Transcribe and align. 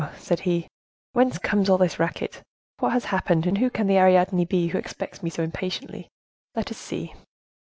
said 0.17 0.39
he, 0.39 0.67
"whence 1.13 1.37
comes 1.37 1.69
all 1.69 1.77
this 1.77 1.99
racket? 1.99 2.41
What 2.79 2.89
has 2.93 3.05
happened, 3.05 3.45
and 3.45 3.59
who 3.59 3.69
can 3.69 3.85
the 3.85 3.99
Ariadne 3.99 4.45
be 4.45 4.69
who 4.69 4.79
expects 4.79 5.21
me 5.21 5.29
so 5.29 5.43
impatiently. 5.43 6.07
Let 6.55 6.71
us 6.71 6.77
see!" 6.79 7.13